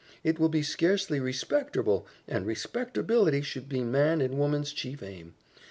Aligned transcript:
It 0.23 0.39
will 0.39 0.49
be 0.49 0.63
scarcely 0.63 1.19
respecterble, 1.19 2.05
and 2.27 2.47
respecterbility 2.47 3.43
should 3.43 3.69
be 3.69 3.83
man 3.83 4.19
and 4.19 4.33
woman's 4.33 4.73
chief 4.73 5.03
aim. 5.03 5.35